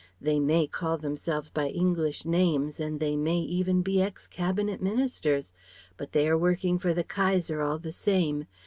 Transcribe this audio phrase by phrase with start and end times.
[0.19, 5.51] They may call themselves by English names, they may even be ex cabinet ministers;
[5.95, 8.47] but they are working for the Kaiser, all the same.